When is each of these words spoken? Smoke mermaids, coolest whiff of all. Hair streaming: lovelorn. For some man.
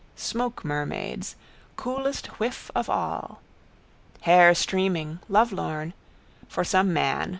Smoke 0.15 0.65
mermaids, 0.65 1.35
coolest 1.75 2.25
whiff 2.39 2.71
of 2.73 2.89
all. 2.89 3.39
Hair 4.21 4.55
streaming: 4.55 5.19
lovelorn. 5.29 5.93
For 6.47 6.63
some 6.63 6.91
man. 6.91 7.29